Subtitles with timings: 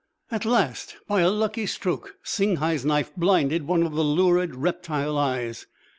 [0.31, 5.67] At last, by a lucky stroke, Singhai's knife blinded one of the lurid reptile eyes.